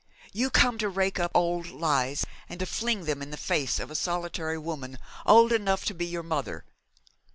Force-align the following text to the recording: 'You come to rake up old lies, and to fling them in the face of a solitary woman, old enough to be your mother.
'You 0.33 0.49
come 0.49 0.79
to 0.79 0.89
rake 0.89 1.19
up 1.19 1.29
old 1.35 1.69
lies, 1.69 2.25
and 2.49 2.59
to 2.59 2.65
fling 2.65 3.05
them 3.05 3.21
in 3.21 3.29
the 3.29 3.37
face 3.37 3.77
of 3.79 3.91
a 3.91 3.95
solitary 3.95 4.57
woman, 4.57 4.97
old 5.27 5.51
enough 5.51 5.85
to 5.85 5.93
be 5.93 6.07
your 6.07 6.23
mother. 6.23 6.65